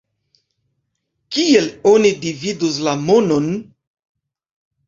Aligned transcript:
Kiel 1.37 1.69
oni 1.91 2.13
dividos 2.25 2.81
la 2.89 2.97
monon? 3.05 3.47